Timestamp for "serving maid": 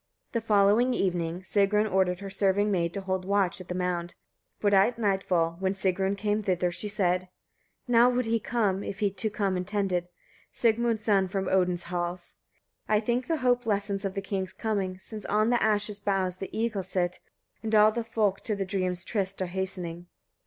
2.31-2.91